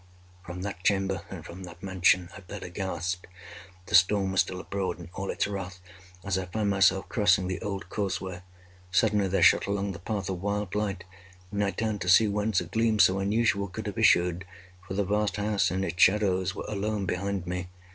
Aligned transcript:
From 0.43 0.63
that 0.63 0.83
chamber, 0.83 1.21
and 1.29 1.45
from 1.45 1.63
that 1.65 1.83
mansion, 1.83 2.29
I 2.35 2.41
fled 2.41 2.63
aghast. 2.63 3.27
The 3.85 3.93
storm 3.93 4.31
was 4.31 4.41
still 4.41 4.59
abroad 4.59 4.99
in 4.99 5.11
all 5.13 5.29
its 5.29 5.45
wrath 5.45 5.79
as 6.23 6.39
I 6.39 6.47
found 6.47 6.71
myself 6.71 7.07
crossing 7.07 7.45
the 7.45 7.61
old 7.61 7.87
causeway. 7.91 8.41
Suddenly 8.89 9.27
there 9.27 9.43
shot 9.43 9.67
along 9.67 9.91
the 9.91 9.99
path 9.99 10.27
a 10.27 10.33
wild 10.33 10.73
light, 10.73 11.03
and 11.51 11.63
I 11.63 11.69
turned 11.69 12.01
to 12.01 12.09
see 12.09 12.27
whence 12.27 12.59
a 12.59 12.63
gleam 12.65 12.97
so 12.97 13.19
unusual 13.19 13.67
could 13.67 13.85
have 13.85 13.99
issued; 13.99 14.43
for 14.87 14.95
the 14.95 15.05
vast 15.05 15.35
house 15.35 15.69
and 15.69 15.85
its 15.85 16.01
shadows 16.01 16.55
were 16.55 16.65
alone 16.67 17.05
behind 17.05 17.45
me. 17.45 17.67